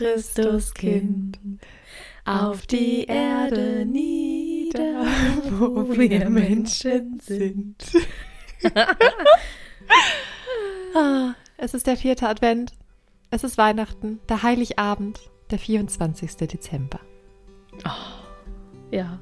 Christuskind 0.00 1.38
auf 2.24 2.66
die 2.66 3.04
Erde 3.04 3.84
nieder, 3.84 5.04
wo 5.50 5.94
wir 5.94 6.30
Menschen 6.30 7.20
sind. 7.20 7.76
Ah, 10.92 11.34
es 11.56 11.72
ist 11.74 11.86
der 11.86 11.96
vierte 11.96 12.28
Advent. 12.28 12.72
Es 13.30 13.44
ist 13.44 13.58
Weihnachten, 13.58 14.18
der 14.28 14.42
Heiligabend, 14.42 15.20
der 15.52 15.58
24. 15.60 16.36
Dezember. 16.48 16.98
Ja, 18.90 19.20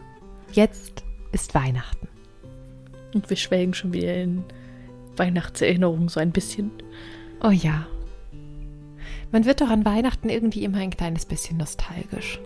Jetzt 0.52 1.04
ist 1.32 1.54
Weihnachten. 1.54 2.08
und 3.14 3.28
wir 3.28 3.36
schwelgen 3.36 3.74
schon 3.74 3.92
wieder 3.92 4.14
in 4.14 4.44
Weihnachtserinnerungen 5.16 6.08
so 6.08 6.20
ein 6.20 6.32
bisschen. 6.32 6.70
Oh 7.42 7.50
ja. 7.50 7.86
Man 9.30 9.44
wird 9.44 9.60
doch 9.60 9.68
an 9.68 9.84
Weihnachten 9.84 10.30
irgendwie 10.30 10.64
immer 10.64 10.78
ein 10.78 10.90
kleines 10.90 11.26
bisschen 11.26 11.58
nostalgisch. 11.58 12.40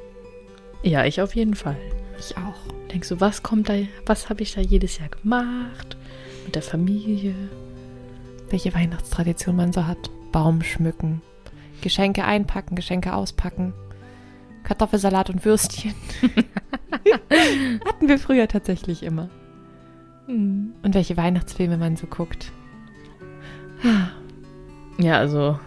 Ja, 0.83 1.05
ich 1.05 1.21
auf 1.21 1.35
jeden 1.37 1.55
Fall. 1.55 1.77
Ich 2.19 2.37
auch. 2.37 2.91
Denkst 2.93 3.09
du, 3.09 3.21
was 3.21 3.43
kommt 3.43 3.69
da, 3.69 3.75
was 4.07 4.29
habe 4.29 4.43
ich 4.43 4.55
da 4.55 4.61
jedes 4.61 4.99
Jahr 4.99 5.09
gemacht? 5.09 5.97
Mit 6.45 6.57
der 6.57 6.63
Familie. 6.63 7.35
Welche 8.51 8.75
Weihnachtstradition 8.75 9.57
man 9.57 9.73
so 9.73 9.87
hat. 9.87 10.11
Baum 10.33 10.63
schmücken, 10.63 11.21
Geschenke 11.83 12.25
einpacken, 12.25 12.75
Geschenke 12.75 13.15
auspacken, 13.15 13.75
Kartoffelsalat 14.65 15.31
und 15.31 15.45
Würstchen. 15.45 15.95
Hatten 17.87 18.09
wir 18.09 18.19
früher 18.19 18.49
tatsächlich 18.49 19.03
immer. 19.03 19.29
Hm. 20.27 20.73
Und 20.83 20.95
welche 20.95 21.17
Weihnachtsfilme 21.17 21.77
man 21.77 21.97
so 21.97 22.07
guckt. 22.07 22.51
Ja, 24.99 25.19
also 25.19 25.59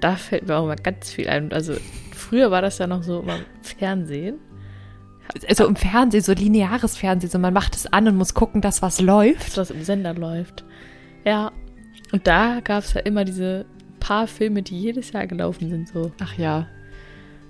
da 0.00 0.16
fällt 0.16 0.46
mir 0.46 0.56
auch 0.56 0.66
mal 0.66 0.76
ganz 0.76 1.10
viel 1.10 1.28
ein. 1.28 1.52
Also 1.52 1.74
früher 2.12 2.50
war 2.50 2.62
das 2.62 2.78
ja 2.78 2.86
noch 2.86 3.02
so 3.02 3.20
immer 3.20 3.38
Fernsehen. 3.62 4.38
Also 5.48 5.66
im 5.66 5.76
Fernsehen, 5.76 6.22
so 6.22 6.32
lineares 6.32 6.96
Fernsehen, 6.96 7.30
so 7.30 7.38
man 7.38 7.54
macht 7.54 7.76
es 7.76 7.86
an 7.86 8.08
und 8.08 8.16
muss 8.16 8.34
gucken, 8.34 8.60
dass 8.60 8.82
was 8.82 9.00
läuft. 9.00 9.56
was 9.56 9.70
im 9.70 9.84
Sender 9.84 10.14
läuft. 10.14 10.64
Ja. 11.24 11.52
Und 12.12 12.26
da 12.26 12.60
gab 12.60 12.82
es 12.82 12.94
ja 12.94 13.00
immer 13.02 13.24
diese 13.24 13.66
paar 14.00 14.26
Filme, 14.26 14.62
die 14.62 14.78
jedes 14.78 15.12
Jahr 15.12 15.26
gelaufen 15.26 15.68
sind. 15.68 15.88
So 15.88 16.10
Ach 16.20 16.36
ja. 16.36 16.66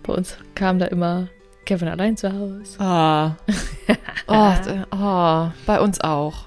bei 0.03 0.13
uns 0.13 0.37
kam 0.55 0.79
da 0.79 0.87
immer 0.87 1.29
Kevin 1.65 1.89
allein 1.89 2.17
zu 2.17 2.33
Hause. 2.33 2.79
Ah. 2.81 3.37
oh, 4.27 4.55
oh, 4.91 5.51
bei 5.67 5.81
uns 5.81 6.01
auch. 6.01 6.47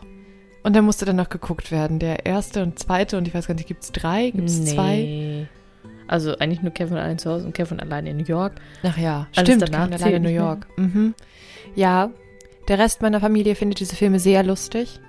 Und 0.64 0.76
dann 0.76 0.86
musste 0.86 1.06
dann 1.06 1.16
noch 1.16 1.30
geguckt 1.30 1.72
werden. 1.72 2.00
Der 2.00 2.26
erste 2.26 2.64
und 2.64 2.80
zweite 2.80 3.18
und 3.18 3.28
ich 3.28 3.34
weiß 3.34 3.48
gar 3.48 3.54
nicht, 3.54 3.68
gibt 3.68 3.84
es 3.84 3.92
drei? 3.92 4.30
Gibt 4.30 4.50
es 4.50 4.66
zwei? 4.66 5.48
Also 6.08 6.38
eigentlich 6.38 6.62
nur 6.62 6.72
Kevin 6.72 6.98
allein 6.98 7.18
zu 7.18 7.30
Hause 7.32 7.46
und 7.46 7.54
Kevin 7.54 7.80
allein 7.80 8.06
in 8.08 8.18
New 8.18 8.26
York. 8.26 8.54
Ach 8.84 8.98
ja, 8.98 9.28
Alles 9.36 9.48
stimmt. 9.50 9.62
danach 9.64 9.90
Kevin 9.90 10.02
allein 10.04 10.14
in 10.16 10.22
New 10.24 10.30
mehr. 10.30 10.38
York. 10.42 10.68
Mhm. 10.78 11.14
Ja, 11.76 12.10
der 12.68 12.80
Rest 12.80 13.02
meiner 13.02 13.20
Familie 13.20 13.56
findet 13.56 13.80
diese 13.80 13.96
Filme 13.96 14.20
sehr 14.20 14.44
lustig. 14.44 15.00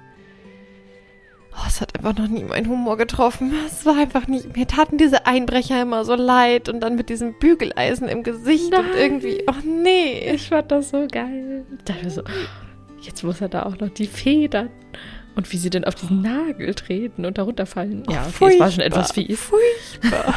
Oh, 1.56 1.64
es 1.68 1.80
hat 1.80 1.96
einfach 1.96 2.18
noch 2.18 2.26
nie 2.28 2.42
meinen 2.42 2.68
Humor 2.68 2.96
getroffen. 2.96 3.52
Es 3.66 3.86
war 3.86 3.96
einfach 3.96 4.26
nicht. 4.26 4.56
Mir 4.56 4.66
taten 4.66 4.98
diese 4.98 5.24
Einbrecher 5.26 5.80
immer 5.82 6.04
so 6.04 6.16
leid 6.16 6.68
und 6.68 6.80
dann 6.80 6.96
mit 6.96 7.08
diesem 7.10 7.34
Bügeleisen 7.38 8.08
im 8.08 8.24
Gesicht 8.24 8.74
und 8.76 8.86
Nein. 8.90 8.98
irgendwie. 8.98 9.44
Oh 9.48 9.54
nee. 9.64 10.32
Ich 10.34 10.48
fand 10.48 10.72
das 10.72 10.90
so 10.90 11.06
geil. 11.08 11.64
Ich 11.78 11.84
dachte 11.84 12.10
so, 12.10 12.22
jetzt 13.02 13.22
muss 13.22 13.40
er 13.40 13.48
da 13.48 13.64
auch 13.66 13.78
noch 13.78 13.90
die 13.90 14.08
Federn. 14.08 14.68
Und 15.36 15.52
wie 15.52 15.56
sie 15.56 15.70
dann 15.70 15.84
auf 15.84 15.94
diesen 15.94 16.22
Nagel 16.22 16.74
treten 16.74 17.24
und 17.24 17.38
da 17.38 17.42
runterfallen. 17.42 18.04
Ja, 18.08 18.26
okay, 18.26 18.54
es 18.54 18.60
war 18.60 18.70
schon 18.70 18.84
etwas 18.84 19.12
fies. 19.12 19.40
Furchtbar. 19.40 20.34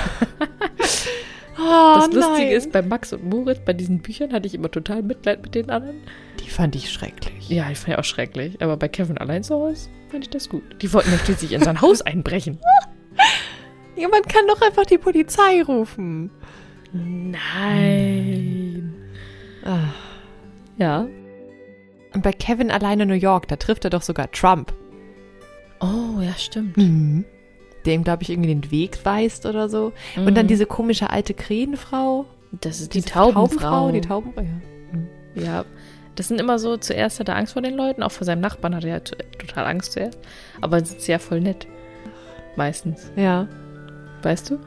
oh, 1.60 1.96
Das 1.96 2.14
Lustige 2.14 2.48
nein. 2.48 2.52
ist, 2.52 2.72
bei 2.72 2.82
Max 2.82 3.14
und 3.14 3.24
Moritz, 3.26 3.60
bei 3.64 3.74
diesen 3.74 4.02
Büchern 4.02 4.34
hatte 4.34 4.48
ich 4.48 4.56
immer 4.56 4.72
total 4.72 5.04
Mitleid 5.04 5.44
mit 5.44 5.54
den 5.54 5.70
anderen. 5.70 5.98
Die 6.44 6.50
fand 6.50 6.76
ich 6.76 6.92
schrecklich. 6.92 7.50
Ja, 7.50 7.70
ich 7.70 7.78
fand 7.78 7.90
ja 7.90 8.00
auch 8.00 8.04
schrecklich. 8.04 8.60
Aber 8.62 8.78
bei 8.78 8.88
Kevin 8.88 9.18
allein 9.20 9.44
zu 9.44 9.54
Hause 9.56 9.90
fand 10.10 10.24
ich 10.24 10.30
das 10.32 10.50
gut. 10.50 10.64
Die 10.82 10.92
wollten 10.94 11.12
ja 11.12 11.18
schließlich 11.20 11.52
in 11.52 11.62
sein 11.64 11.82
Haus 11.82 12.02
einbrechen. 12.02 12.58
Ja, 14.00 14.08
man 14.10 14.22
kann 14.22 14.46
doch 14.48 14.62
einfach 14.62 14.86
die 14.86 15.00
Polizei 15.00 15.64
rufen. 15.64 16.30
Nein. 16.94 18.94
Ah. 19.66 19.90
Ja. 20.78 21.08
Und 22.14 22.22
bei 22.22 22.32
Kevin 22.32 22.70
alleine 22.70 23.08
New 23.08 23.16
York, 23.16 23.48
da 23.48 23.56
trifft 23.56 23.86
er 23.86 23.90
doch 23.90 24.04
sogar 24.04 24.30
Trump. 24.32 24.72
Oh, 25.80 26.22
ja, 26.22 26.34
stimmt. 26.38 26.78
Mhm. 26.78 27.26
Dem, 27.86 28.04
glaube 28.04 28.24
ich, 28.24 28.30
irgendwie 28.30 28.50
den 28.54 28.72
Weg 28.72 29.00
weist 29.06 29.46
oder 29.46 29.70
so. 29.70 29.94
Und 30.18 30.36
dann 30.36 30.46
Mhm. 30.46 30.50
diese 30.50 30.66
komische 30.66 31.10
alte 31.10 31.34
Krähenfrau. 31.34 32.26
Das 32.52 32.82
ist 32.82 32.94
die 32.94 33.02
Taubenfrau. 33.02 33.92
Die 33.92 34.02
Taubenfrau, 34.02 34.42
ja. 34.42 35.44
Ja, 35.44 35.66
das 36.16 36.28
sind 36.30 36.40
immer 36.42 36.58
so, 36.58 36.78
zuerst 36.78 37.20
hat 37.20 37.30
er 37.30 37.36
Angst 37.36 37.54
vor 37.54 37.62
den 37.62 37.76
Leuten, 37.76 38.02
auch 38.02 38.12
vor 38.12 38.26
seinem 38.26 38.42
Nachbarn 38.42 38.74
hat 38.76 38.84
er 38.84 38.90
ja 38.90 39.00
total 39.00 39.66
Angst 39.68 39.92
zuerst. 39.92 40.18
Aber 40.62 40.84
sind 40.84 41.00
sie 41.02 41.12
ja 41.12 41.20
voll 41.20 41.42
nett. 41.42 41.68
Meistens, 42.56 43.12
Ja. 43.16 43.48
weißt 44.24 44.50
du? 44.50 44.60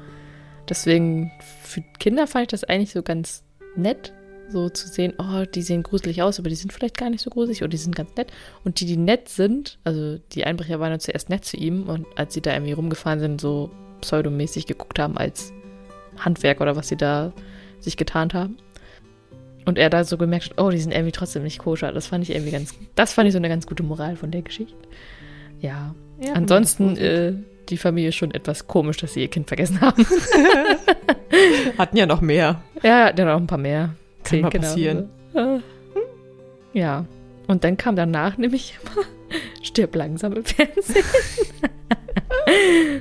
Deswegen, 0.69 1.33
für 1.63 1.83
Kinder 1.99 2.27
fand 2.29 2.43
ich 2.43 2.49
das 2.49 2.63
eigentlich 2.65 2.93
so 2.93 3.03
ganz 3.03 3.43
nett, 3.75 4.13
so 4.51 4.69
zu 4.69 4.89
sehen, 4.89 5.15
oh, 5.19 5.45
die 5.45 5.63
sehen 5.63 5.83
gruselig 5.83 6.23
aus, 6.23 6.39
aber 6.39 6.49
die 6.49 6.55
sind 6.55 6.73
vielleicht 6.73 6.97
gar 6.97 7.11
nicht 7.11 7.23
so 7.23 7.31
gruselig 7.31 7.63
oder 7.63 7.69
die 7.69 7.77
sind 7.77 7.97
ganz 7.97 8.15
nett. 8.17 8.33
Und 8.65 8.81
die, 8.81 8.87
die 8.87 8.97
nett 8.97 9.29
sind, 9.29 9.79
also 9.85 10.19
die 10.33 10.45
Einbrecher 10.45 10.81
waren 10.81 10.91
dann 10.91 11.01
zuerst 11.01 11.29
nett 11.31 11.45
zu 11.45 11.57
ihm 11.57 11.89
und 11.89 12.07
als 12.17 12.35
sie 12.35 12.41
da 12.41 12.53
irgendwie 12.53 12.73
rumgefahren 12.73 13.21
sind, 13.21 13.41
so 13.41 13.71
pseudomäßig 14.01 14.67
geguckt 14.67 14.99
haben 14.99 15.17
als 15.17 15.53
Handwerk 16.19 16.61
oder 16.61 16.77
was 16.77 16.89
sie 16.89 16.97
da 16.97 17.33
sich 17.81 17.97
getarnt 17.97 18.35
haben. 18.35 18.59
Und 19.67 19.79
er 19.79 19.91
da 19.91 20.05
so 20.05 20.17
gemerkt 20.17 20.51
hat, 20.51 20.61
oh, 20.61 20.71
die 20.71 20.79
sind 20.79 20.93
irgendwie 20.93 21.13
trotzdem 21.13 21.43
nicht 21.43 21.59
koscher. 21.59 21.93
Das 21.93 22.07
fand 22.07 22.25
ich 22.25 22.35
irgendwie 22.35 22.51
ganz, 22.51 22.75
das 22.95 23.13
fand 23.13 23.29
ich 23.29 23.33
so 23.33 23.39
eine 23.39 23.49
ganz 23.49 23.67
gute 23.67 23.83
Moral 23.83 24.17
von 24.17 24.31
der 24.31 24.43
Geschichte. 24.43 24.77
Ja. 25.61 25.95
ja 26.21 26.33
Ansonsten, 26.33 26.97
äh, 26.97 27.35
die 27.69 27.77
Familie 27.77 28.09
ist 28.09 28.17
schon 28.17 28.33
etwas 28.33 28.67
komisch, 28.67 28.97
dass 28.97 29.15
sie 29.15 29.21
ihr 29.21 29.29
Kind 29.29 29.49
vergessen 29.49 29.81
haben. 29.81 30.05
hatten 31.79 31.97
ja 31.97 32.07
noch 32.07 32.21
mehr. 32.21 32.63
ja, 32.83 33.13
dann 33.13 33.29
auch 33.29 33.37
ein 33.37 33.47
paar 33.47 33.59
mehr. 33.59 33.95
Kann 34.25 34.41
mal 34.43 34.51
genau. 34.51 34.67
passieren. 34.67 35.09
Äh, 35.35 35.59
Ja. 36.73 37.05
Und 37.47 37.65
dann 37.65 37.77
kam 37.77 37.97
danach 37.97 38.39
nämlich 38.39 38.79
Stirb 39.63 39.95
langsam 39.97 40.33
im 40.35 40.45
Fernsehen. 40.45 41.05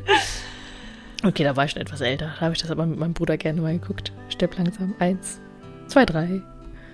okay, 1.24 1.44
da 1.44 1.56
war 1.56 1.66
ich 1.66 1.72
schon 1.72 1.82
etwas 1.82 2.02
älter. 2.02 2.34
Da 2.40 2.42
habe 2.42 2.54
ich 2.54 2.62
das 2.62 2.72
aber 2.72 2.86
mit 2.86 3.00
meinem 3.00 3.14
Bruder 3.14 3.38
gerne 3.38 3.62
mal 3.62 3.78
geguckt. 3.78 4.12
Stirb 4.30 4.58
langsam. 4.58 4.96
Eins, 5.00 5.40
zwei, 5.88 6.06
drei. 6.06 6.42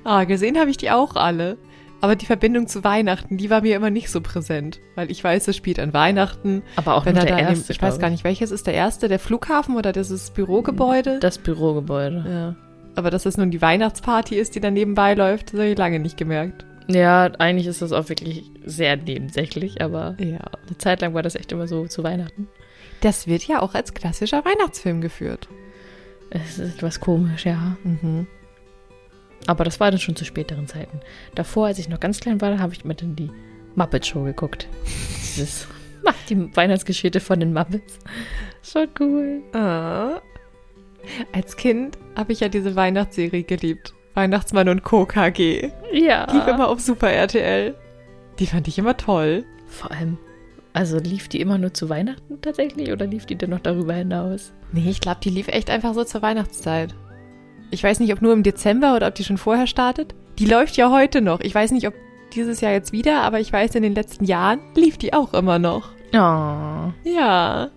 Ah, 0.03 0.23
gesehen 0.23 0.57
habe 0.57 0.71
ich 0.71 0.77
die 0.77 0.89
auch 0.89 1.15
alle. 1.15 1.59
Aber 2.01 2.15
die 2.15 2.25
Verbindung 2.25 2.67
zu 2.67 2.83
Weihnachten, 2.83 3.37
die 3.37 3.49
war 3.49 3.61
mir 3.61 3.75
immer 3.75 3.91
nicht 3.91 4.09
so 4.09 4.21
präsent. 4.21 4.79
Weil 4.95 5.11
ich 5.11 5.23
weiß, 5.23 5.47
es 5.47 5.55
spielt 5.55 5.79
an 5.79 5.93
Weihnachten. 5.93 6.63
Aber 6.75 6.95
auch 6.95 7.05
Wenn 7.05 7.15
er 7.15 7.25
der 7.25 7.35
da 7.35 7.39
in 7.39 7.45
dem, 7.47 7.55
erste, 7.57 7.71
ich 7.73 7.81
weiß 7.81 7.99
gar 7.99 8.09
nicht, 8.09 8.23
welches 8.23 8.49
ist 8.51 8.65
der 8.67 8.73
erste, 8.73 9.07
der 9.07 9.19
Flughafen 9.19 9.75
oder 9.77 9.91
dieses 9.93 10.31
Bürogebäude? 10.31 11.19
Das 11.19 11.37
Bürogebäude. 11.37 12.25
ja. 12.27 12.55
Aber 12.95 13.09
dass 13.09 13.25
es 13.25 13.37
nun 13.37 13.51
die 13.51 13.61
Weihnachtsparty 13.61 14.35
ist, 14.35 14.53
die 14.55 14.59
da 14.59 14.69
nebenbei 14.69 15.13
läuft, 15.13 15.53
das 15.53 15.59
habe 15.61 15.69
ich 15.69 15.77
lange 15.77 15.99
nicht 15.99 16.17
gemerkt. 16.17 16.65
Ja, 16.89 17.31
eigentlich 17.39 17.67
ist 17.67 17.81
das 17.81 17.93
auch 17.93 18.09
wirklich 18.09 18.51
sehr 18.65 18.97
nebensächlich, 18.97 19.81
aber 19.81 20.15
Ja. 20.19 20.39
eine 20.67 20.77
Zeit 20.77 20.99
lang 20.99 21.13
war 21.13 21.21
das 21.23 21.35
echt 21.35 21.53
immer 21.53 21.67
so 21.67 21.85
zu 21.87 22.03
Weihnachten. 22.03 22.49
Das 22.99 23.27
wird 23.27 23.43
ja 23.47 23.61
auch 23.61 23.75
als 23.75 23.93
klassischer 23.93 24.43
Weihnachtsfilm 24.43 24.99
geführt. 24.99 25.47
Es 26.31 26.59
ist 26.59 26.75
etwas 26.75 26.99
komisch, 26.99 27.45
ja. 27.45 27.77
Mhm. 27.83 28.27
Aber 29.47 29.63
das 29.63 29.79
war 29.79 29.91
dann 29.91 29.99
schon 29.99 30.15
zu 30.15 30.25
späteren 30.25 30.67
Zeiten. 30.67 30.99
Davor, 31.35 31.67
als 31.67 31.79
ich 31.79 31.89
noch 31.89 31.99
ganz 31.99 32.19
klein 32.19 32.41
war, 32.41 32.59
habe 32.59 32.73
ich 32.73 32.85
immer 32.85 32.93
dann 32.93 33.15
die 33.15 33.31
Muppet 33.75 34.05
Show 34.05 34.23
geguckt. 34.23 34.67
Dieses, 35.35 35.67
die 36.29 36.55
Weihnachtsgeschichte 36.55 37.19
von 37.19 37.39
den 37.39 37.53
Muppets. 37.53 37.99
Schon 38.63 38.87
cool. 38.99 39.41
Ah. 39.53 40.21
Als 41.31 41.57
Kind 41.57 41.97
habe 42.15 42.31
ich 42.31 42.41
ja 42.41 42.49
diese 42.49 42.75
Weihnachtsserie 42.75 43.43
geliebt. 43.43 43.93
Weihnachtsmann 44.13 44.69
und 44.69 44.83
Co. 44.83 45.05
KG. 45.05 45.71
Ja. 45.93 46.31
Lief 46.31 46.47
immer 46.47 46.67
auf 46.67 46.79
Super 46.79 47.11
RTL. 47.11 47.75
Die 48.39 48.45
fand 48.45 48.67
ich 48.67 48.77
immer 48.77 48.97
toll. 48.97 49.45
Vor 49.67 49.91
allem, 49.91 50.17
also 50.73 50.97
lief 50.97 51.27
die 51.27 51.41
immer 51.41 51.57
nur 51.57 51.73
zu 51.73 51.89
Weihnachten 51.89 52.41
tatsächlich 52.41 52.91
oder 52.91 53.05
lief 53.05 53.25
die 53.25 53.37
dann 53.37 53.51
noch 53.51 53.59
darüber 53.59 53.93
hinaus? 53.93 54.53
Nee, 54.71 54.89
ich 54.89 55.01
glaube, 55.01 55.19
die 55.23 55.29
lief 55.29 55.47
echt 55.47 55.69
einfach 55.69 55.93
so 55.93 56.03
zur 56.03 56.21
Weihnachtszeit. 56.21 56.93
Ich 57.71 57.83
weiß 57.83 57.99
nicht, 57.99 58.13
ob 58.13 58.21
nur 58.21 58.33
im 58.33 58.43
Dezember 58.43 58.95
oder 58.95 59.07
ob 59.07 59.15
die 59.15 59.23
schon 59.23 59.37
vorher 59.37 59.65
startet. 59.65 60.13
Die 60.37 60.45
läuft 60.45 60.77
ja 60.77 60.91
heute 60.91 61.21
noch. 61.21 61.39
Ich 61.39 61.55
weiß 61.55 61.71
nicht, 61.71 61.87
ob 61.87 61.93
dieses 62.33 62.61
Jahr 62.61 62.71
jetzt 62.71 62.91
wieder, 62.91 63.21
aber 63.21 63.39
ich 63.39 63.51
weiß, 63.51 63.75
in 63.75 63.83
den 63.83 63.95
letzten 63.95 64.25
Jahren 64.25 64.59
lief 64.75 64.97
die 64.97 65.13
auch 65.13 65.33
immer 65.33 65.57
noch. 65.59 65.89
Oh. 66.13 66.91
Ja. 67.03 67.69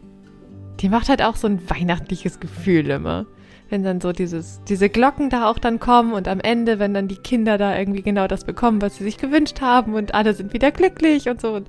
Die 0.81 0.89
macht 0.89 1.09
halt 1.09 1.23
auch 1.23 1.37
so 1.37 1.47
ein 1.47 1.71
weihnachtliches 1.71 2.41
Gefühl 2.41 2.91
immer. 2.91 3.27
Wenn 3.71 3.83
dann 3.83 4.01
so 4.01 4.13
dieses, 4.13 4.61
diese 4.69 4.89
Glocken 4.89 5.31
da 5.31 5.49
auch 5.49 5.59
dann 5.59 5.81
kommen 5.81 6.13
und 6.13 6.29
am 6.29 6.41
Ende, 6.41 6.79
wenn 6.79 6.93
dann 6.95 7.09
die 7.09 7.17
Kinder 7.17 7.57
da 7.59 7.77
irgendwie 7.77 8.03
genau 8.03 8.27
das 8.27 8.45
bekommen, 8.45 8.83
was 8.83 8.97
sie 8.97 9.05
sich 9.05 9.17
gewünscht 9.17 9.61
haben 9.61 9.95
und 9.95 10.15
alle 10.15 10.35
sind 10.35 10.53
wieder 10.53 10.71
glücklich 10.71 11.29
und 11.29 11.41
so. 11.41 11.55
Und 11.55 11.69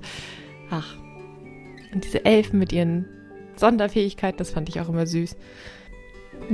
ach, 0.70 0.96
Und 1.92 2.04
diese 2.04 2.24
Elfen 2.24 2.58
mit 2.58 2.72
ihren 2.72 3.06
Sonderfähigkeiten, 3.56 4.38
das 4.38 4.50
fand 4.50 4.68
ich 4.68 4.80
auch 4.80 4.88
immer 4.88 5.06
süß. 5.06 5.36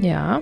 Ja. 0.01 0.41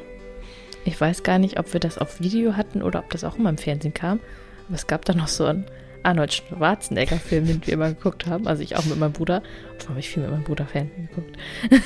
Ich 0.84 1.00
weiß 1.00 1.22
gar 1.22 1.38
nicht, 1.38 1.58
ob 1.58 1.72
wir 1.72 1.80
das 1.80 1.98
auf 1.98 2.20
Video 2.20 2.56
hatten 2.56 2.82
oder 2.82 3.00
ob 3.00 3.10
das 3.10 3.24
auch 3.24 3.36
immer 3.36 3.50
im 3.50 3.58
Fernsehen 3.58 3.94
kam. 3.94 4.20
Aber 4.66 4.76
es 4.76 4.86
gab 4.86 5.04
da 5.04 5.14
noch 5.14 5.28
so 5.28 5.44
einen 5.44 5.66
Arnold 6.02 6.32
Schwarzenegger-Film, 6.32 7.46
den 7.46 7.66
wir 7.66 7.74
immer 7.74 7.88
geguckt 7.88 8.26
haben. 8.26 8.46
Also 8.46 8.62
ich 8.62 8.76
auch 8.76 8.84
mit 8.84 8.98
meinem 8.98 9.12
Bruder. 9.12 9.42
Vor 9.78 9.90
habe 9.90 10.00
ich 10.00 10.08
viel 10.08 10.22
mit 10.22 10.30
meinem 10.30 10.44
Bruder 10.44 10.66
Fernsehen 10.66 11.08
geguckt. 11.08 11.36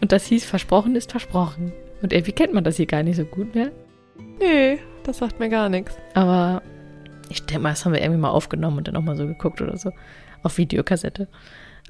Und 0.00 0.12
das 0.12 0.26
hieß 0.26 0.44
Versprochen 0.44 0.96
ist 0.96 1.10
versprochen. 1.10 1.72
Und 2.02 2.12
irgendwie 2.12 2.32
kennt 2.32 2.52
man 2.52 2.64
das 2.64 2.76
hier 2.76 2.86
gar 2.86 3.02
nicht 3.02 3.16
so 3.16 3.24
gut 3.24 3.54
mehr. 3.54 3.70
Nee, 4.40 4.78
das 5.04 5.18
sagt 5.18 5.38
mir 5.38 5.48
gar 5.48 5.68
nichts. 5.68 5.96
Aber 6.14 6.62
ich 7.28 7.44
denke 7.46 7.62
mal, 7.62 7.70
das 7.70 7.84
haben 7.84 7.92
wir 7.92 8.00
irgendwie 8.00 8.20
mal 8.20 8.30
aufgenommen 8.30 8.78
und 8.78 8.88
dann 8.88 8.96
auch 8.96 9.02
mal 9.02 9.16
so 9.16 9.26
geguckt 9.26 9.60
oder 9.60 9.76
so. 9.76 9.92
Auf 10.42 10.58
Videokassette. 10.58 11.28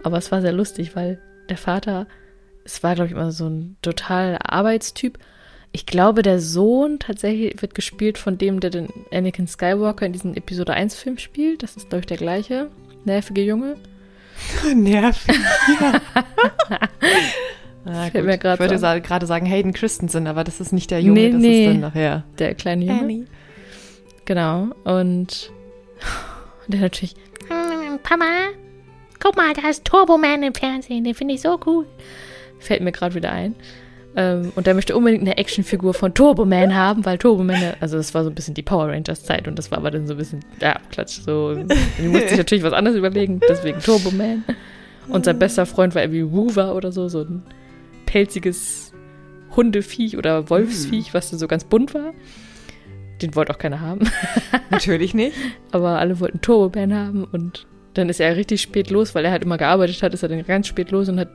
Aber 0.03 0.19
es 0.19 0.31
war 0.31 0.43
sehr 0.43 0.53
lustig, 0.53 0.95
weil 0.95 1.21
der 1.49 1.57
Vater, 1.57 2.07
es 2.65 2.83
war, 2.83 2.95
glaube 2.95 3.07
ich, 3.07 3.13
immer 3.13 3.33
so 3.33 3.49
ein 3.49 3.77
total 3.81 4.39
Arbeitstyp. 4.43 5.19
Ich 5.73 5.87
glaube, 5.87 6.23
der 6.23 6.39
Sohn 6.41 6.99
tatsächlich 6.99 7.61
wird 7.63 7.75
gespielt 7.75 8.19
von 8.19 8.37
dem, 8.37 8.61
der 8.61 8.71
den 8.71 8.89
Anakin 9.11 9.47
Skywalker 9.47 10.05
in 10.05 10.13
diesem 10.13 10.35
Episode 10.35 10.75
1 10.75 10.95
Film 10.95 11.17
spielt. 11.19 11.63
Das 11.63 11.77
ist, 11.77 11.89
glaube 11.89 12.01
ich, 12.01 12.07
der 12.07 12.19
gleiche. 12.19 12.69
Nervige 13.05 13.43
Junge. 13.43 13.77
Nervig. 14.75 15.37
Ja. 15.81 16.01
Ah, 17.85 18.09
grad 18.11 18.61
ich 18.61 18.79
sa 18.79 19.01
gerade 19.01 19.27
sagen 19.27 19.45
Hayden 19.45 19.73
Christensen, 19.73 20.29
aber 20.29 20.45
das 20.45 20.61
ist 20.61 20.73
nicht 20.73 20.93
der 20.93 21.01
Junge, 21.01 21.21
Nee, 21.21 21.33
das 21.33 21.41
nee. 21.41 21.65
ist 21.65 21.73
dann 21.73 21.81
nachher. 21.81 22.25
Der 22.39 22.55
kleine 22.55 22.85
Junge. 22.85 23.01
Annie. 23.01 23.27
Genau. 24.25 24.69
Und 24.85 25.51
der 26.69 26.81
natürlich, 26.81 27.17
Hm, 27.49 27.99
Papa, 28.05 28.25
guck 29.19 29.37
mal, 29.37 29.53
da 29.55 29.69
ist 29.69 29.85
Turbo 29.85 30.17
Man 30.17 30.45
im 30.45 30.55
Fernsehen. 30.55 31.03
Den 31.03 31.15
finde 31.17 31.35
ich 31.35 31.41
so 31.41 31.59
cool. 31.67 31.87
fällt 32.61 32.83
mir 32.83 32.93
gerade 32.93 33.17
wieder 33.17 33.33
ein. 33.33 33.57
Ähm, 34.15 34.53
und 34.55 34.67
der 34.67 34.75
möchte 34.75 34.97
unbedingt 34.97 35.23
eine 35.23 35.39
Actionfigur 35.39 35.95
von 35.95 36.13
Turbo 36.13 36.45
Man 36.45 36.75
haben, 36.75 37.05
weil 37.05 37.19
Turbo 37.19 37.43
Man, 37.43 37.75
also 37.81 37.97
das 37.97 38.13
war 38.15 38.25
so 38.25 38.31
ein 38.31 38.35
bisschen 38.35 38.55
die 38.55 38.63
Power 38.63 38.89
Rangers 38.89 39.25
Zeit 39.25 39.49
und 39.49 39.59
das 39.59 39.71
war 39.71 39.79
aber 39.79 39.91
dann 39.91 40.07
so 40.07 40.15
ein 40.15 40.19
bisschen, 40.19 40.41
ja, 40.61 40.79
Klatsch, 40.91 41.21
so. 41.25 41.55
Die 41.55 42.09
musste 42.09 42.29
sich 42.29 42.39
natürlich 42.39 42.65
was 42.65 42.75
anderes 42.75 42.97
überlegen, 42.97 43.41
deswegen 43.49 43.81
Turbo 43.81 44.11
Man. 44.11 44.45
Und 45.09 45.25
sein 45.25 45.39
bester 45.39 45.67
Freund 45.67 45.95
war 45.95 46.03
irgendwie 46.03 46.31
Woover 46.31 46.75
oder 46.75 46.93
so, 46.93 47.09
so 47.09 47.23
ein 47.23 47.43
pelziges 48.07 48.93
Hundeviech 49.57 50.17
oder 50.17 50.49
Wolfsviech, 50.49 51.15
was 51.15 51.31
so 51.31 51.49
ganz 51.49 51.65
bunt 51.65 51.95
war. 51.95 52.13
Den 53.21 53.35
wollte 53.35 53.53
auch 53.53 53.59
keiner 53.59 53.81
haben. 53.81 54.01
Natürlich 54.71 55.15
nicht. 55.15 55.37
Aber 55.71 55.99
alle 55.99 56.21
wollten 56.21 56.41
Turbo 56.41 56.79
Man 56.79 56.95
haben 56.95 57.25
und 57.25 57.67
dann 57.95 58.09
ist 58.09 58.21
er 58.21 58.37
richtig 58.37 58.63
spät 58.63 58.91
los, 58.91 59.15
weil 59.15 59.25
er 59.25 59.33
halt 59.33 59.43
immer 59.43 59.59
gearbeitet 59.59 60.03
hat, 60.03 60.15
ist 60.15 60.23
er 60.23 60.29
dann 60.29 60.45
ganz 60.45 60.67
spät 60.67 60.91
los 60.91 61.09
und 61.09 61.21
hat, 61.21 61.29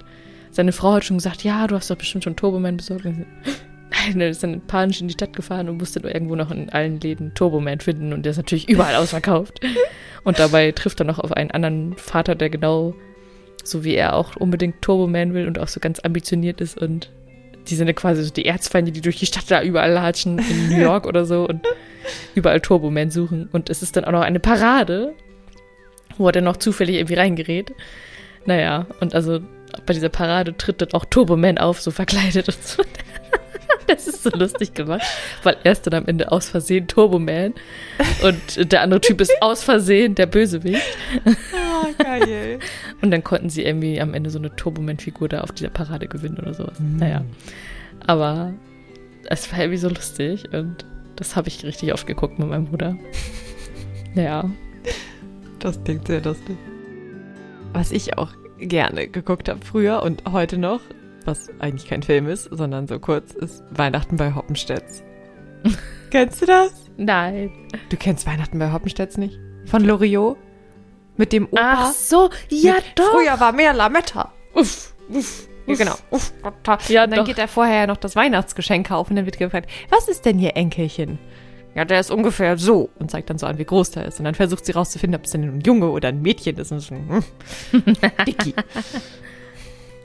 seine 0.58 0.72
Frau 0.72 0.94
hat 0.94 1.06
schon 1.06 1.18
gesagt, 1.18 1.44
ja, 1.44 1.68
du 1.68 1.76
hast 1.76 1.92
doch 1.92 1.96
bestimmt 1.96 2.24
schon 2.24 2.36
Turbo 2.36 2.60
Man 2.60 2.78
besorgt. 2.78 3.06
Nein, 3.06 4.20
er 4.20 4.30
ist 4.30 4.42
dann 4.42 4.60
panisch 4.62 5.02
in 5.02 5.08
die 5.08 5.14
Stadt 5.14 5.36
gefahren 5.36 5.70
und 5.70 5.78
musste 5.78 6.00
irgendwo 6.00 6.36
noch 6.36 6.50
in 6.50 6.72
allen 6.72 7.00
Läden 7.00 7.36
Turbo 7.36 7.60
Man 7.60 7.80
finden 7.80 8.12
und 8.12 8.24
der 8.24 8.32
ist 8.32 8.38
natürlich 8.38 8.68
überall 8.68 8.96
ausverkauft. 9.02 9.60
Und 10.24 10.40
dabei 10.40 10.72
trifft 10.72 11.00
er 11.00 11.06
noch 11.06 11.20
auf 11.20 11.32
einen 11.32 11.52
anderen 11.52 11.96
Vater, 11.96 12.34
der 12.34 12.50
genau 12.50 12.96
so 13.64 13.84
wie 13.84 13.94
er 13.94 14.16
auch 14.16 14.36
unbedingt 14.36 14.82
Turbo 14.82 15.06
Man 15.06 15.36
will 15.36 15.46
und 15.46 15.60
auch 15.60 15.68
so 15.68 15.80
ganz 15.80 16.00
ambitioniert 16.00 16.60
ist 16.60 16.76
und 16.76 17.12
die 17.70 17.76
sind 17.76 17.86
ja 17.86 17.94
quasi 17.94 18.24
so 18.24 18.32
die 18.32 18.46
Erzfeinde, 18.46 18.92
die 18.92 19.02
durch 19.02 19.18
die 19.18 19.28
Stadt 19.28 19.52
da 19.52 19.62
überall 19.62 19.92
latschen, 19.92 20.40
in 20.40 20.70
New 20.70 20.80
York 20.80 21.06
oder 21.06 21.26
so 21.26 21.48
und 21.48 21.68
überall 22.34 22.62
Turbo 22.62 22.90
Man 22.90 23.12
suchen. 23.12 23.48
Und 23.52 23.70
es 23.70 23.84
ist 23.84 23.96
dann 23.96 24.06
auch 24.06 24.12
noch 24.12 24.22
eine 24.22 24.40
Parade, 24.40 25.14
wo 26.18 26.26
er 26.28 26.32
dann 26.32 26.46
noch 26.46 26.58
zufällig 26.58 26.96
irgendwie 26.96 27.16
reingerät. 27.16 27.74
Naja, 28.46 28.88
und 29.02 29.14
also 29.14 29.42
bei 29.86 29.94
dieser 29.94 30.10
Parade 30.10 30.56
tritt 30.56 30.82
dann 30.82 30.94
auch 30.94 31.06
Turbo 31.06 31.38
Man 31.38 31.58
auf, 31.58 31.82
so 31.82 31.92
verkleidet 31.92 32.48
und 32.48 32.64
so. 32.64 32.84
Das 33.86 34.06
ist 34.06 34.24
so 34.24 34.30
lustig 34.32 34.74
gemacht, 34.74 35.04
weil 35.44 35.56
er 35.64 35.72
ist 35.72 35.88
dann 35.88 35.94
am 35.94 36.06
Ende 36.08 36.32
aus 36.32 36.50
Versehen 36.50 36.88
Turbo 36.88 37.20
Man 37.20 37.54
und 38.22 38.72
der 38.72 38.82
andere 38.82 39.00
Typ 39.00 39.22
ist 39.22 39.32
aus 39.42 39.64
Versehen 39.64 40.14
der 40.14 40.26
Bösewicht. 40.26 40.82
Ah, 41.26 41.88
geil. 41.98 42.60
Und 43.02 43.12
dann 43.12 43.24
konnten 43.24 43.50
sie 43.50 43.64
irgendwie 43.64 44.02
am 44.02 44.14
Ende 44.14 44.30
so 44.30 44.40
eine 44.40 44.54
Turboman-Figur 44.56 45.30
da 45.30 45.42
auf 45.42 45.52
dieser 45.52 45.70
Parade 45.70 46.08
gewinnen 46.08 46.38
oder 46.38 46.54
sowas. 46.54 46.80
Mhm. 46.80 46.98
Naja. 46.98 47.24
Aber 48.06 48.54
es 49.30 49.52
war 49.52 49.60
irgendwie 49.60 49.78
so 49.78 49.90
lustig 49.90 50.52
und 50.54 50.86
das 51.16 51.36
habe 51.36 51.48
ich 51.48 51.64
richtig 51.64 51.94
oft 51.94 52.08
geguckt 52.08 52.40
mit 52.40 52.50
meinem 52.50 52.66
Bruder. 52.66 52.98
Naja. 54.16 54.50
Das 55.60 55.84
klingt 55.84 56.08
sehr 56.08 56.22
lustig. 56.22 56.58
Was 57.74 57.92
ich 57.92 58.18
auch 58.18 58.32
gerne 58.58 59.08
geguckt 59.08 59.50
habe 59.50 59.64
früher 59.66 60.04
und 60.04 60.24
heute 60.32 60.58
noch, 60.58 60.82
was 61.26 61.50
eigentlich 61.60 61.88
kein 61.88 62.04
Film 62.04 62.28
ist, 62.28 62.46
sondern 62.52 62.88
so 62.88 63.00
kurz, 63.00 63.34
ist 63.34 63.64
Weihnachten 63.72 64.16
bei 64.18 64.34
Hoppenstedts. 64.34 65.04
Kennst 66.12 66.42
du 66.42 66.46
das? 66.46 66.72
Nein. 66.98 67.52
Du 67.90 67.98
kennst 67.98 68.26
Weihnachten 68.26 68.58
bei 68.60 68.72
Hoppenstedts 68.72 69.18
nicht? 69.18 69.38
Von 69.66 69.84
Loriot? 69.84 70.38
Mit 71.18 71.34
dem 71.34 71.48
Opa? 71.48 71.60
Ach 71.62 71.92
so, 71.92 72.30
ja 72.50 72.76
Mit, 72.76 72.84
doch. 72.96 73.12
Früher 73.12 73.40
war 73.40 73.52
mehr 73.52 73.74
Lametta. 73.74 74.32
Uff, 74.54 74.94
uff, 75.10 75.48
Ja, 75.66 75.76
genau. 75.76 75.96
Uff. 76.12 76.32
Ja, 76.88 77.04
und 77.04 77.12
dann 77.12 77.20
doch. 77.20 77.26
geht 77.26 77.38
er 77.40 77.48
vorher 77.48 77.82
ja 77.82 77.88
noch 77.88 77.98
das 77.98 78.16
Weihnachtsgeschenk 78.16 78.88
kaufen 78.88 79.12
und 79.12 79.16
dann 79.18 79.26
wird 79.26 79.38
gefragt, 79.38 79.70
was 79.90 80.08
ist 80.08 80.26
denn 80.26 80.40
Ihr 80.40 80.56
Enkelchen? 80.56 81.20
Ja, 81.78 81.86
der 81.86 82.00
ist 82.00 82.10
ungefähr 82.10 82.58
so 82.58 82.90
und 82.98 83.12
zeigt 83.12 83.30
dann 83.30 83.38
so 83.38 83.46
an, 83.46 83.60
wie 83.60 83.64
groß 83.64 83.92
der 83.92 84.06
ist. 84.06 84.18
Und 84.18 84.26
dann 84.26 84.34
versucht 84.34 84.66
sie 84.66 84.72
rauszufinden, 84.72 85.20
ob 85.20 85.26
es 85.26 85.32
denn 85.32 85.44
ein 85.44 85.62
Junge 85.62 85.90
oder 85.92 86.10
ein 86.10 86.24
Mädchen 86.24 86.58
ist. 86.58 86.72
Und 86.72 86.80
so, 86.80 86.96
hm, 86.96 87.24
Dicky. 88.26 88.56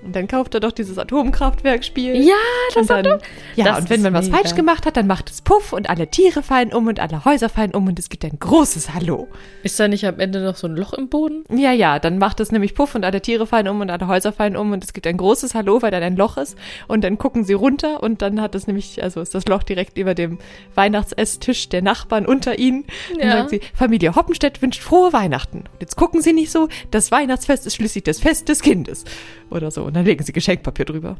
Und 0.04 0.16
dann 0.16 0.26
kauft 0.26 0.54
er 0.54 0.60
doch 0.60 0.72
dieses 0.72 0.98
Atomkraftwerkspiel. 0.98 2.16
Ja, 2.16 2.34
das 2.74 2.82
und 2.82 2.90
dann, 2.90 3.20
Ja, 3.54 3.64
das 3.66 3.80
und 3.80 3.90
wenn 3.90 4.02
man 4.02 4.12
was 4.14 4.26
mega. 4.26 4.38
falsch 4.38 4.54
gemacht 4.56 4.84
hat, 4.86 4.96
dann 4.96 5.06
macht 5.06 5.30
es 5.30 5.42
Puff 5.42 5.72
und 5.72 5.88
alle 5.88 6.08
Tiere 6.08 6.42
fallen 6.42 6.72
um 6.72 6.88
und 6.88 6.98
alle 6.98 7.24
Häuser 7.24 7.48
fallen 7.48 7.74
um 7.74 7.86
und 7.86 7.98
es 7.98 8.08
gibt 8.08 8.24
ein 8.24 8.38
großes 8.38 8.94
Hallo. 8.94 9.28
Ist 9.62 9.78
da 9.78 9.86
nicht 9.88 10.04
am 10.06 10.18
Ende 10.18 10.42
noch 10.44 10.56
so 10.56 10.66
ein 10.66 10.74
Loch 10.76 10.92
im 10.92 11.08
Boden? 11.08 11.44
Ja, 11.54 11.70
ja, 11.72 11.98
dann 12.00 12.18
macht 12.18 12.40
es 12.40 12.50
nämlich 12.50 12.74
Puff 12.74 12.94
und 12.96 13.04
alle 13.04 13.20
Tiere 13.22 13.46
fallen 13.46 13.68
um 13.68 13.80
und 13.80 13.90
alle 13.90 14.08
Häuser 14.08 14.32
fallen 14.32 14.56
um 14.56 14.72
und 14.72 14.82
es 14.82 14.92
gibt 14.92 15.06
ein 15.06 15.16
großes 15.16 15.54
Hallo, 15.54 15.82
weil 15.82 15.90
dann 15.92 16.02
ein 16.02 16.16
Loch 16.16 16.36
ist 16.36 16.56
und 16.88 17.04
dann 17.04 17.16
gucken 17.16 17.44
sie 17.44 17.52
runter 17.52 18.02
und 18.02 18.22
dann 18.22 18.40
hat 18.40 18.54
es 18.56 18.66
nämlich, 18.66 19.02
also 19.02 19.20
ist 19.20 19.34
das 19.36 19.46
Loch 19.46 19.62
direkt 19.62 19.98
über 19.98 20.14
dem 20.14 20.38
Weihnachtsesstisch 20.74 21.68
der 21.68 21.82
Nachbarn 21.82 22.26
unter 22.26 22.58
ihnen. 22.58 22.84
Dann 23.18 23.28
Ja. 23.28 23.36
sagt 23.38 23.50
sie, 23.50 23.60
Familie 23.74 24.14
Hoppenstedt 24.16 24.60
wünscht 24.62 24.82
frohe 24.82 25.12
Weihnachten. 25.12 25.58
Und 25.58 25.80
jetzt 25.80 25.96
gucken 25.96 26.20
sie 26.22 26.32
nicht 26.32 26.50
so, 26.50 26.68
das 26.90 27.10
Weihnachtsfest 27.12 27.66
ist 27.66 27.76
schließlich 27.76 28.04
das 28.04 28.18
Fest 28.18 28.48
des 28.48 28.62
Kindes. 28.62 29.04
Oder 29.50 29.70
so. 29.70 29.90
Und 29.92 29.96
dann 29.96 30.06
legen 30.06 30.24
sie 30.24 30.32
Geschenkpapier 30.32 30.86
drüber. 30.86 31.18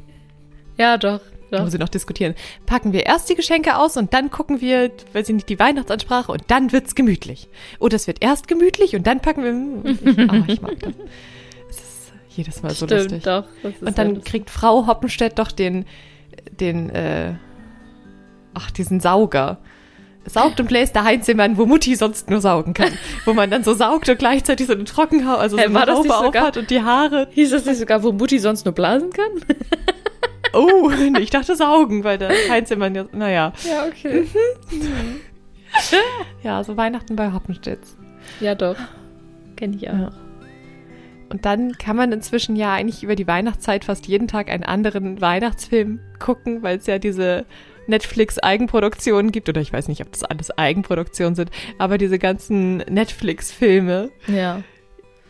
Ja, 0.79 0.97
doch. 0.97 1.21
Da 1.51 1.61
muss 1.61 1.73
sie 1.73 1.79
noch 1.79 1.91
diskutieren. 1.91 2.35
Packen 2.65 2.95
wir 2.95 3.05
erst 3.05 3.29
die 3.29 3.35
Geschenke 3.35 3.77
aus 3.77 3.99
und 3.99 4.15
dann 4.15 4.31
gucken 4.31 4.63
wir, 4.63 4.91
weiß 5.13 5.29
ich 5.29 5.35
nicht, 5.35 5.51
die 5.51 5.59
Weihnachtsansprache 5.59 6.33
und 6.33 6.45
dann 6.47 6.73
wird's 6.73 6.95
gemütlich. 6.95 7.51
Oder 7.81 7.97
es 7.97 8.07
wird 8.07 8.23
erst 8.23 8.49
gemütlich 8.49 8.97
und 8.97 9.07
dann 9.07 9.21
packen 9.21 9.45
wir. 9.45 9.93
Oh, 10.33 10.45
ich 10.49 10.63
mag 10.63 10.79
das. 10.81 10.95
Es 11.69 11.77
ist 11.77 12.13
jedes 12.31 12.63
Mal 12.63 12.71
so 12.71 12.87
Stimmt, 12.87 13.03
lustig. 13.03 13.25
doch. 13.25 13.45
Und 13.83 13.99
dann 13.99 14.15
ja 14.15 14.21
kriegt 14.23 14.49
Frau 14.49 14.87
Hoppenstedt 14.87 15.39
doch 15.39 15.53
den, 15.53 15.85
den, 16.59 16.89
äh, 16.89 17.35
ach, 18.55 18.71
diesen 18.71 19.01
Sauger. 19.01 19.59
Saugt 20.25 20.61
und 20.61 20.69
bläst 20.69 20.95
der 20.95 21.05
Heinzimmern, 21.05 21.59
wo 21.59 21.67
Mutti 21.67 21.97
sonst 21.97 22.31
nur 22.31 22.41
saugen 22.41 22.75
kann. 22.75 22.93
Wo 23.25 23.33
man 23.33 23.51
dann 23.51 23.65
so 23.65 23.75
saugt 23.75 24.09
und 24.09 24.19
gleichzeitig 24.19 24.69
so 24.69 24.73
eine 24.73 24.85
Trockenhaube, 24.85 25.39
also 25.39 25.57
so 25.57 25.63
Hä, 25.63 25.67
eine 25.67 25.93
Haube 25.93 26.17
aufhat 26.17 26.57
und 26.57 26.71
die 26.71 26.83
Haare. 26.83 27.27
Hieß 27.33 27.51
das 27.51 27.65
nicht 27.65 27.79
sogar, 27.79 28.03
wo 28.05 28.13
Mutti 28.13 28.39
sonst 28.39 28.65
nur 28.65 28.75
blasen 28.75 29.11
kann? 29.11 29.31
Oh, 30.55 30.91
nee, 30.91 31.19
ich 31.21 31.31
dachte 31.31 31.57
saugen, 31.57 32.05
weil 32.05 32.19
der 32.19 32.31
Heinzimmern 32.51 32.95
ja, 32.95 33.07
naja. 33.13 33.55
Ja, 33.65 33.87
okay. 33.87 34.27
Ja, 36.43 36.63
so 36.63 36.77
Weihnachten 36.77 37.17
bei 37.17 37.33
Hoppenstedts. 37.33 37.97
Ja, 38.39 38.55
doch. 38.55 38.77
Kenn 39.57 39.73
ich 39.73 39.89
auch. 39.89 39.95
Ja. 39.95 40.11
Und 41.31 41.47
dann 41.47 41.79
kann 41.79 41.97
man 41.97 42.13
inzwischen 42.13 42.57
ja 42.57 42.75
eigentlich 42.75 43.03
über 43.03 43.17
die 43.17 43.27
Weihnachtszeit 43.27 43.87
fast 43.87 44.07
jeden 44.07 44.29
Tag 44.29 44.51
einen 44.51 44.65
anderen 44.65 45.23
Weihnachtsfilm 45.23 46.01
gucken, 46.19 46.63
weil 46.63 46.77
es 46.77 46.87
ja 46.87 46.99
diese 46.99 47.47
Netflix-Eigenproduktionen 47.87 49.33
gibt. 49.33 49.49
Oder 49.49 49.61
ich 49.61 49.73
weiß 49.73 49.89
nicht, 49.89 50.01
ob 50.03 50.13
das 50.13 50.25
alles 50.25 50.51
Eigenproduktionen 50.57 51.35
sind, 51.35 51.51
aber 51.79 51.99
diese 51.99 52.19
ganzen 52.19 52.79
Netflix-Filme. 52.79 54.11
Ja. 54.27 54.63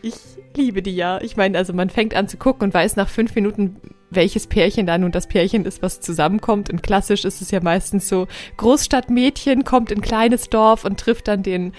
Ich 0.01 0.15
liebe 0.55 0.81
die 0.81 0.95
ja. 0.95 1.21
Ich 1.21 1.37
meine, 1.37 1.57
also 1.57 1.73
man 1.73 1.89
fängt 1.89 2.15
an 2.15 2.27
zu 2.27 2.37
gucken 2.37 2.67
und 2.67 2.73
weiß 2.73 2.95
nach 2.95 3.09
fünf 3.09 3.35
Minuten, 3.35 3.77
welches 4.09 4.47
Pärchen 4.47 4.85
da 4.85 4.97
nun 4.97 5.11
das 5.11 5.27
Pärchen 5.27 5.65
ist, 5.65 5.81
was 5.81 6.01
zusammenkommt. 6.01 6.69
Und 6.69 6.83
klassisch 6.83 7.25
ist 7.25 7.41
es 7.41 7.51
ja 7.51 7.61
meistens 7.61 8.07
so, 8.07 8.27
Großstadtmädchen 8.57 9.63
kommt 9.63 9.91
in 9.91 10.01
kleines 10.01 10.49
Dorf 10.49 10.85
und 10.85 10.99
trifft 10.99 11.27
dann 11.27 11.43
den 11.43 11.73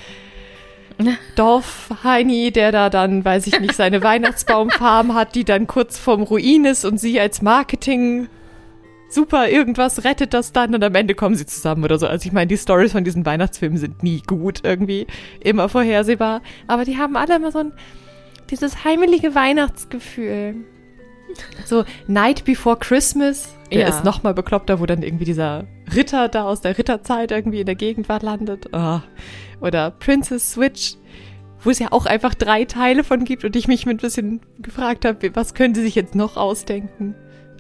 Dorfheini, 1.37 2.51
der 2.51 2.73
da 2.73 2.91
dann, 2.91 3.25
weiß 3.25 3.47
ich 3.47 3.61
nicht, 3.61 3.75
seine 3.75 4.03
Weihnachtsbaumfarm 4.03 5.15
hat, 5.15 5.35
die 5.35 5.45
dann 5.45 5.67
kurz 5.67 5.99
vorm 5.99 6.23
Ruin 6.23 6.65
ist 6.65 6.85
und 6.85 6.99
sie 6.99 7.21
als 7.21 7.43
Marketing 7.43 8.29
super 9.15 9.49
irgendwas 9.49 10.05
rettet 10.05 10.35
das 10.35 10.53
dann 10.53 10.75
und 10.75 10.83
am 10.85 10.95
Ende 10.95 11.15
kommen 11.15 11.35
sie 11.37 11.47
zusammen 11.47 11.85
oder 11.85 11.99
so. 11.99 12.07
Also 12.07 12.27
ich 12.27 12.33
meine, 12.33 12.49
die 12.49 12.59
Stories 12.59 12.93
von 12.93 13.05
diesen 13.05 13.25
Weihnachtsfilmen 13.25 13.79
sind 13.79 14.03
nie 14.03 14.21
gut 14.27 14.61
irgendwie, 14.65 15.07
immer 15.41 15.69
vorhersehbar, 15.69 16.43
aber 16.67 16.85
die 16.85 16.99
haben 16.99 17.17
alle 17.17 17.37
immer 17.37 17.53
so 17.53 17.61
ein 17.61 17.73
dieses 18.51 18.85
heimelige 18.85 19.35
Weihnachtsgefühl. 19.35 20.57
So 21.65 21.85
Night 22.07 22.45
Before 22.45 22.77
Christmas, 22.79 23.55
der 23.73 23.81
Ja. 23.81 23.89
ist 23.89 24.05
noch 24.05 24.23
mal 24.23 24.35
bekloppter, 24.35 24.79
wo 24.81 24.87
dann 24.87 25.03
irgendwie 25.03 25.25
dieser 25.25 25.65
Ritter 25.95 26.29
da 26.29 26.45
aus 26.45 26.61
der 26.61 26.77
Ritterzeit 26.79 27.31
irgendwie 27.33 27.61
in 27.61 27.67
der 27.67 27.75
Gegenwart 27.75 28.23
landet. 28.23 28.73
Ah. 28.75 29.03
Oder 29.61 29.91
Princess 29.91 30.53
Switch, 30.53 30.95
wo 31.63 31.71
es 31.71 31.79
ja 31.79 31.89
auch 31.91 32.07
einfach 32.07 32.35
drei 32.35 32.65
Teile 32.67 33.03
von 33.03 33.25
gibt 33.25 33.45
und 33.45 33.57
ich 33.57 33.67
mich 33.67 33.87
mit 33.87 33.95
ein 33.99 34.03
bisschen 34.03 34.41
gefragt 34.61 35.05
habe, 35.05 35.35
was 35.35 35.55
können 35.55 35.75
sie 35.75 35.83
sich 35.83 35.95
jetzt 35.95 36.15
noch 36.15 36.37
ausdenken? 36.37 37.15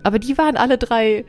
Aber 0.04 0.20
die 0.20 0.38
waren 0.38 0.56
alle 0.56 0.78
drei 0.78 1.24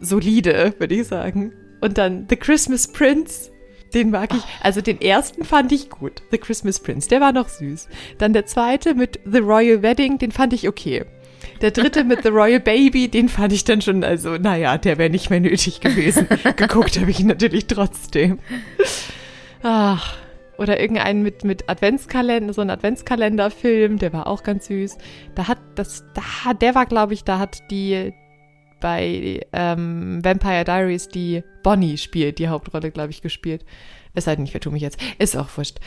solide, 0.00 0.74
würde 0.78 0.94
ich 0.96 1.06
sagen. 1.06 1.52
Und 1.80 1.96
dann 1.96 2.26
The 2.28 2.36
Christmas 2.36 2.88
Prince, 2.88 3.50
den 3.94 4.10
mag 4.10 4.34
ich. 4.34 4.42
Also 4.60 4.80
den 4.80 5.00
ersten 5.00 5.44
fand 5.44 5.72
ich 5.72 5.88
gut. 5.88 6.22
The 6.30 6.38
Christmas 6.38 6.80
Prince, 6.80 7.08
der 7.08 7.20
war 7.20 7.32
noch 7.32 7.48
süß. 7.48 7.88
Dann 8.18 8.32
der 8.32 8.44
zweite 8.44 8.94
mit 8.94 9.20
The 9.24 9.38
Royal 9.38 9.82
Wedding, 9.82 10.18
den 10.18 10.32
fand 10.32 10.52
ich 10.52 10.68
okay. 10.68 11.06
Der 11.62 11.70
dritte 11.70 12.04
mit 12.04 12.22
The 12.22 12.28
Royal 12.28 12.60
Baby, 12.60 13.08
den 13.08 13.28
fand 13.28 13.52
ich 13.52 13.64
dann 13.64 13.80
schon, 13.80 14.04
also, 14.04 14.36
naja, 14.36 14.76
der 14.78 14.98
wäre 14.98 15.10
nicht 15.10 15.30
mehr 15.30 15.40
nötig 15.40 15.80
gewesen. 15.80 16.26
Geguckt 16.56 16.98
habe 17.00 17.10
ich 17.10 17.20
ihn 17.20 17.28
natürlich 17.28 17.66
trotzdem. 17.66 18.38
Ach. 19.62 20.16
Oder 20.60 20.78
irgendeinen 20.78 21.22
mit, 21.22 21.42
mit 21.42 21.68
Adventskalender, 21.70 22.52
so 22.52 22.60
ein 22.60 22.68
Adventskalenderfilm, 22.70 23.98
der 23.98 24.12
war 24.12 24.26
auch 24.26 24.42
ganz 24.42 24.66
süß. 24.66 24.98
Da 25.34 25.48
hat 25.48 25.58
das, 25.74 26.04
da, 26.14 26.52
der 26.52 26.74
war, 26.74 26.84
glaube 26.86 27.14
ich, 27.14 27.24
da 27.24 27.38
hat 27.38 27.62
die 27.70 28.12
bei 28.80 29.40
ähm, 29.52 30.20
Vampire 30.22 30.64
Diaries 30.64 31.08
die 31.08 31.42
Bonnie 31.62 31.96
spielt, 31.98 32.38
die 32.38 32.48
Hauptrolle, 32.48 32.90
glaube 32.90 33.10
ich, 33.10 33.22
gespielt. 33.22 33.64
Es 34.14 34.24
sei 34.24 34.36
denn, 34.36 34.44
ich 34.44 34.50
vertue 34.52 34.72
mich 34.72 34.82
jetzt. 34.82 34.98
Ist 35.18 35.36
auch 35.36 35.48
wurscht. 35.56 35.78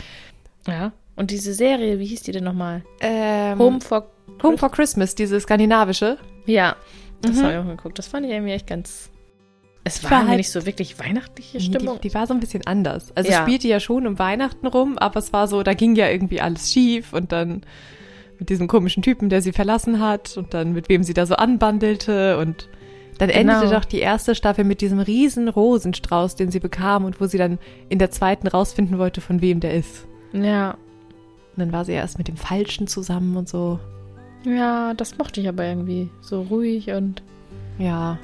Ja. 0.68 0.92
Und 1.15 1.30
diese 1.30 1.53
Serie, 1.53 2.00
wie 2.00 2.06
hieß 2.06 2.24
die 2.24 2.32
denn 2.32 2.44
nochmal? 2.44 2.84
Ähm, 3.00 3.60
Home 3.60 3.80
for. 3.82 4.10
Home 4.42 4.58
for 4.58 4.72
Christmas, 4.72 5.13
diese 5.13 5.39
skandinavische. 5.39 6.18
Ja, 6.48 6.75
das 7.22 7.34
Mhm. 7.38 7.44
habe 7.44 7.53
ich 7.53 7.60
auch 7.60 7.68
geguckt. 7.68 8.00
Das 8.00 8.08
fand 8.08 8.25
ich 8.25 8.32
irgendwie 8.32 8.53
echt 8.53 8.65
ganz. 8.68 9.12
Es 9.86 10.02
war, 10.04 10.12
War 10.12 10.18
irgendwie 10.20 10.30
halt- 10.30 10.38
nicht 10.38 10.52
so 10.52 10.66
wirklich 10.66 10.98
weihnachtliche 11.00 11.60
Stimmung. 11.60 12.00
Die, 12.02 12.08
die 12.10 12.13
war 12.16 12.25
so 12.25 12.34
ein 12.34 12.40
bisschen 12.40 12.66
anders. 12.66 13.12
Also 13.16 13.30
Ja. 13.30 13.38
es 13.40 13.42
spielte 13.44 13.68
ja 13.68 13.80
schon 13.82 14.08
um 14.08 14.18
Weihnachten 14.18 14.66
rum, 14.68 14.98
aber 14.98 15.20
es 15.20 15.34
war 15.34 15.48
so, 15.48 15.62
da 15.63 15.74
ging 15.74 15.96
ja 15.96 16.10
irgendwie 16.10 16.40
alles 16.40 16.72
schief 16.72 17.12
und 17.12 17.32
dann 17.34 17.62
mit 18.40 18.50
diesem 18.50 18.68
komischen 18.68 19.04
Typen, 19.04 19.28
der 19.30 19.42
sie 19.42 19.52
verlassen 19.52 20.00
hat 20.00 20.38
und 20.38 20.54
dann 20.54 20.72
mit 20.74 20.88
wem 20.90 21.04
sie 21.04 21.13
da 21.13 21.25
so 21.25 21.36
anbandelte 21.36 22.38
und 22.38 22.70
dann 23.20 23.30
Genau. 23.30 23.54
endete 23.54 23.74
doch 23.75 23.86
die 23.86 24.00
erste 24.00 24.36
Staffel 24.36 24.63
mit 24.63 24.82
diesem 24.82 25.00
riesen 25.00 25.48
Rosenstrauß, 25.50 26.36
den 26.36 26.50
sie 26.50 26.60
bekam 26.60 27.06
und 27.06 27.20
wo 27.22 27.28
sie 27.28 27.38
dann 27.38 27.60
in 27.90 28.00
der 28.00 28.10
zweiten 28.10 28.48
rausfinden 28.48 28.98
wollte, 28.98 29.22
von 29.22 29.42
wem 29.42 29.60
der 29.60 29.74
ist. 29.74 30.06
ja. 30.34 30.72
Und 31.56 31.60
dann 31.60 31.72
war 31.72 31.86
sie 31.86 31.92
erst 31.92 32.18
mit 32.18 32.28
dem 32.28 32.36
Falschen 32.38 32.88
zusammen 32.88 33.38
und 33.38 33.48
so. 33.48 33.80
Ja, 34.44 34.96
das 34.96 35.20
mochte 35.20 35.40
ich 35.40 35.48
aber 35.48 35.63
irgendwie. 35.63 36.10
So 36.20 36.42
ruhig 36.42 36.90
und. 36.90 37.22
Ja. 37.78 38.18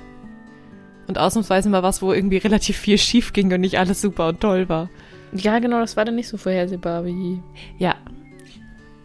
Und 1.10 1.18
ausnahmsweise 1.18 1.70
mal 1.70 1.82
was, 1.82 2.04
wo 2.04 2.14
irgendwie 2.14 2.38
relativ 2.38 2.78
viel 2.78 3.00
schief 3.00 3.34
ging 3.34 3.52
und 3.52 3.62
nicht 3.62 3.80
alles 3.80 4.00
super 4.00 4.28
und 4.28 4.40
toll 4.40 4.70
war. 4.70 4.90
Ja, 5.34 5.58
genau, 5.58 5.80
das 5.80 5.98
war 5.98 6.06
dann 6.06 6.14
nicht 6.16 6.28
so 6.30 6.38
vorhersehbar 6.38 7.04
wie 7.04 7.42
Ja. 7.80 7.96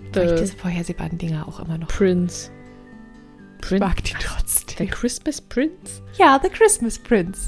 Ich 0.03 0.13
The 0.15 0.35
diese 0.39 0.55
vorhersehbaren 0.55 1.17
Dinger 1.17 1.49
auch 1.49 1.61
immer 1.61 1.79
noch 1.79 1.89
Prince. 1.89 2.51
Ich 3.55 3.69
Prince? 3.69 3.85
mag 3.85 4.05
die 4.05 4.13
Der 4.13 4.21
trotzdem. 4.21 4.91
Christmas 4.91 5.41
Prince? 5.41 6.03
Ja, 6.19 6.39
The 6.43 6.51
Christmas 6.51 6.99
Prince. 6.99 7.47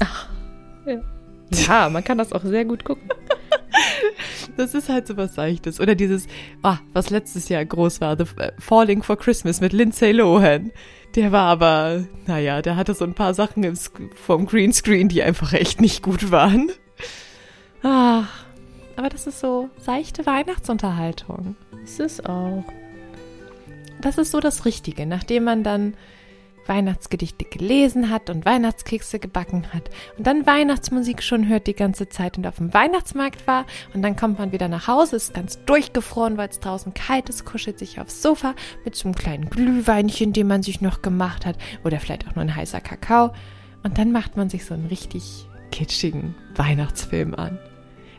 Ja, 1.51 1.87
man 1.89 2.03
kann 2.03 2.17
das 2.17 2.33
auch 2.33 2.43
sehr 2.43 2.65
gut 2.65 2.83
gucken. 2.83 3.07
Das 4.57 4.73
ist 4.73 4.89
halt 4.89 5.07
so 5.07 5.15
was 5.17 5.35
Seichtes. 5.35 5.79
Oder 5.79 5.95
dieses, 5.95 6.27
ah, 6.63 6.79
was 6.91 7.11
letztes 7.11 7.47
Jahr 7.47 7.63
groß 7.63 8.01
war, 8.01 8.17
The 8.17 8.25
äh, 8.37 8.51
Falling 8.57 9.03
for 9.03 9.17
Christmas 9.17 9.61
mit 9.61 9.71
Lindsay 9.71 10.11
Lohan. 10.11 10.71
Der 11.15 11.31
war 11.31 11.43
aber, 11.43 12.05
naja, 12.25 12.61
der 12.61 12.75
hatte 12.75 12.93
so 12.93 13.05
ein 13.05 13.13
paar 13.13 13.33
Sachen 13.33 13.63
im, 13.63 13.77
vom 14.15 14.45
Greenscreen, 14.47 15.09
die 15.09 15.23
einfach 15.23 15.53
echt 15.53 15.79
nicht 15.79 16.01
gut 16.01 16.31
waren. 16.31 16.71
Ah, 17.83 18.23
aber 18.95 19.09
das 19.09 19.27
ist 19.27 19.39
so 19.39 19.69
seichte 19.77 20.25
Weihnachtsunterhaltung. 20.25 21.55
Ist 21.83 21.99
es 21.99 22.25
auch. 22.25 22.63
Das 24.01 24.17
ist 24.17 24.31
so 24.31 24.39
das 24.39 24.65
Richtige, 24.65 25.05
nachdem 25.05 25.43
man 25.43 25.63
dann 25.63 25.93
Weihnachtsgedichte 26.67 27.45
gelesen 27.45 28.09
hat 28.09 28.29
und 28.29 28.45
Weihnachtskekse 28.45 29.19
gebacken 29.19 29.67
hat 29.73 29.89
und 30.17 30.27
dann 30.27 30.45
Weihnachtsmusik 30.45 31.23
schon 31.23 31.47
hört 31.47 31.67
die 31.67 31.73
ganze 31.73 32.09
Zeit 32.09 32.37
und 32.37 32.47
auf 32.47 32.57
dem 32.57 32.73
Weihnachtsmarkt 32.73 33.47
war 33.47 33.65
und 33.93 34.01
dann 34.01 34.15
kommt 34.15 34.39
man 34.39 34.51
wieder 34.51 34.67
nach 34.67 34.87
Hause, 34.87 35.15
ist 35.15 35.33
ganz 35.33 35.63
durchgefroren, 35.65 36.37
weil 36.37 36.49
es 36.49 36.59
draußen 36.59 36.93
kalt 36.93 37.29
ist, 37.29 37.45
kuschelt 37.45 37.79
sich 37.79 37.99
aufs 37.99 38.21
Sofa 38.21 38.55
mit 38.85 38.95
so 38.95 39.07
einem 39.07 39.15
kleinen 39.15 39.49
Glühweinchen, 39.49 40.33
den 40.33 40.47
man 40.47 40.63
sich 40.63 40.81
noch 40.81 41.01
gemacht 41.01 41.45
hat 41.45 41.57
oder 41.83 41.99
vielleicht 41.99 42.27
auch 42.27 42.35
nur 42.35 42.43
ein 42.43 42.55
heißer 42.55 42.81
Kakao 42.81 43.33
und 43.83 43.97
dann 43.97 44.11
macht 44.11 44.37
man 44.37 44.49
sich 44.49 44.65
so 44.65 44.73
einen 44.73 44.87
richtig 44.87 45.47
kitschigen 45.71 46.35
Weihnachtsfilm 46.55 47.35
an. 47.35 47.59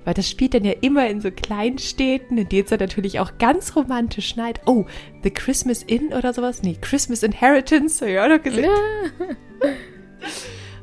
Weil 0.05 0.15
das 0.15 0.29
spielt 0.29 0.55
dann 0.55 0.65
ja 0.65 0.73
immer 0.81 1.09
in 1.09 1.21
so 1.21 1.31
kleinen 1.31 1.79
Städten, 1.79 2.39
in 2.39 2.49
denen 2.49 2.65
es 2.65 2.71
dann 2.71 2.79
natürlich 2.79 3.21
auch 3.21 3.39
ganz 3.39 3.77
romantisch 3.77 4.29
schneit. 4.29 4.61
Oh, 4.67 4.87
The 5.23 5.31
Christmas 5.31 5.83
Inn 5.83 6.13
oder 6.13 6.33
sowas? 6.33 6.63
Nee, 6.63 6.79
Christmas 6.81 7.23
Inheritance, 7.23 8.09
ja, 8.09 8.29
doch 8.29 8.43
gesehen. 8.43 8.71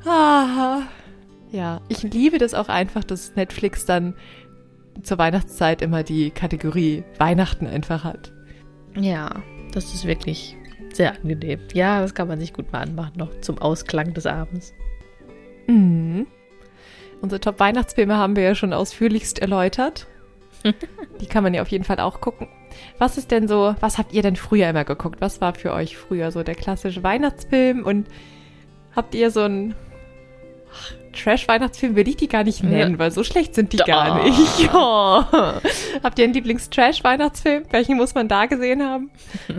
Ah, 0.08 0.84
ja, 1.52 1.82
ich 1.90 2.04
liebe 2.04 2.38
das 2.38 2.54
auch 2.54 2.70
einfach, 2.70 3.04
dass 3.04 3.36
Netflix 3.36 3.86
dann 3.86 4.14
zur 5.02 5.18
Weihnachtszeit 5.18 5.82
immer 5.82 6.04
die 6.04 6.30
Kategorie 6.30 7.04
Weihnachten 7.18 7.66
einfach 7.66 8.04
hat. 8.04 8.32
Ja, 8.96 9.44
das 9.74 9.94
ist 9.94 10.06
wirklich 10.06 10.56
sehr 10.94 11.16
angenehm. 11.16 11.60
Ja, 11.74 12.02
das 12.02 12.14
kann 12.14 12.28
man 12.28 12.40
sich 12.40 12.54
gut 12.54 12.72
mal 12.72 12.82
anmachen, 12.82 13.14
noch 13.18 13.42
zum 13.42 13.58
Ausklang 13.58 14.14
des 14.14 14.26
Abends. 14.26 14.74
Mhm. 15.68 16.28
Unsere 17.22 17.40
Top-Weihnachtsfilme 17.40 18.18
haben 18.18 18.36
wir 18.36 18.44
ja 18.44 18.56
schon 18.56 18.74
ausführlichst 18.74 19.40
erläutert. 19.40 20.08
Die 21.22 21.26
kann 21.28 21.44
man 21.44 21.54
ja 21.54 21.62
auf 21.62 21.70
jeden 21.70 21.84
Fall 21.84 22.00
auch 22.00 22.22
gucken. 22.22 22.48
Was 22.98 23.18
ist 23.18 23.32
denn 23.32 23.48
so, 23.48 23.76
was 23.80 23.98
habt 23.98 24.14
ihr 24.14 24.22
denn 24.22 24.36
früher 24.36 24.70
immer 24.70 24.84
geguckt? 24.84 25.22
Was 25.22 25.40
war 25.42 25.54
für 25.56 25.72
euch 25.74 25.96
früher 25.98 26.32
so 26.32 26.44
der 26.44 26.56
klassische 26.56 27.04
Weihnachtsfilm? 27.04 27.84
Und 27.86 28.08
habt 28.96 29.16
ihr 29.16 29.32
so 29.32 29.42
einen 29.42 29.76
ach, 30.74 30.94
Trash-Weihnachtsfilm, 31.14 31.96
will 31.96 32.08
ich 32.10 32.18
die 32.18 32.28
gar 32.28 32.44
nicht 32.44 32.64
nennen, 32.64 32.94
Ja. 32.94 33.00
weil 33.00 33.12
so 33.12 33.24
schlecht 33.24 33.56
sind 33.56 33.72
die 33.72 33.78
Da. 33.78 33.86
gar 33.86 34.24
nicht. 34.24 34.60
Ja. 34.74 35.62
Habt 36.04 36.20
ihr 36.20 36.26
einen 36.26 36.34
Lieblings-Trash-Weihnachtsfilm? 36.34 37.64
Welchen 37.72 37.96
muss 37.96 38.14
man 38.14 38.28
da 38.28 38.46
gesehen 38.48 38.84
haben? 38.84 39.10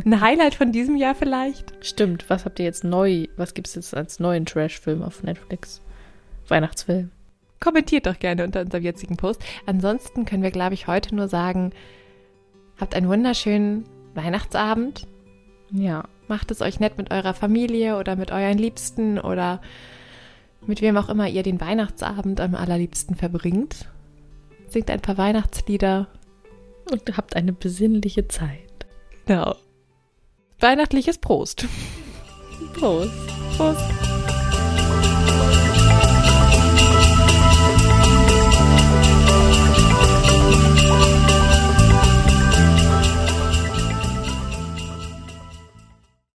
Ein 0.05 0.21
Highlight 0.21 0.55
von 0.55 0.73
diesem 0.73 0.97
Jahr 0.97 1.15
vielleicht? 1.15 1.73
Stimmt, 1.81 2.29
was 2.29 2.45
habt 2.45 2.59
ihr 2.59 2.67
jetzt 2.67 2.85
neu, 2.85 3.27
was 3.37 3.55
gibt 3.55 3.69
es 3.69 3.75
jetzt 3.77 3.97
als 3.97 4.21
neuen 4.21 4.45
Trash-Film 4.45 5.03
auf 5.03 5.23
Netflix? 5.23 5.81
Weihnachtsfilm. 6.49 7.11
Kommentiert 7.61 8.07
doch 8.07 8.19
gerne 8.19 8.45
unter 8.45 8.61
unserem 8.61 8.85
jetzigen 8.85 9.17
Post. 9.17 9.43
Ansonsten 9.65 10.25
können 10.25 10.43
wir, 10.43 10.51
glaube 10.51 10.75
ich, 10.75 10.87
heute 10.87 11.15
nur 11.15 11.29
sagen, 11.29 11.73
habt 12.79 12.95
einen 12.95 13.09
wunderschönen 13.09 13.85
Weihnachtsabend. 14.15 15.07
Ja. 15.73 16.05
Macht 16.29 16.51
es 16.51 16.61
euch 16.61 16.81
nett 16.81 16.99
mit 16.99 17.13
eurer 17.13 17.35
Familie 17.35 17.99
oder 17.99 18.17
mit 18.17 18.33
euren 18.33 18.59
Liebsten 18.59 19.19
oder 19.21 19.61
mit 20.67 20.83
wem 20.83 20.97
auch 20.97 21.09
immer 21.09 21.29
ihr 21.29 21.45
den 21.45 21.61
Weihnachtsabend 21.61 22.41
am 22.41 22.55
allerliebsten 22.55 23.15
verbringt. 23.15 23.89
Singt 24.69 24.91
ein 24.91 25.01
paar 25.01 25.19
Weihnachtslieder. 25.19 26.09
Und 26.91 27.17
habt 27.17 27.35
eine 27.35 27.53
besinnliche 27.53 28.29
Zeit. 28.29 28.87
Genau. 29.27 29.57
Weihnachtliches 30.61 31.19
Prost. 31.19 31.67
Prost. 32.75 33.11
Prost. 33.57 34.16